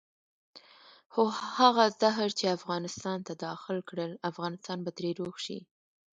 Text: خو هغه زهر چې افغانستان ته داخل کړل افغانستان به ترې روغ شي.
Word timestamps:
خو 1.13 1.23
هغه 1.57 1.85
زهر 2.01 2.29
چې 2.39 2.45
افغانستان 2.57 3.17
ته 3.27 3.33
داخل 3.45 3.77
کړل 3.89 4.11
افغانستان 4.31 4.77
به 4.85 4.91
ترې 4.97 5.11
روغ 5.21 5.35
شي. 5.45 5.59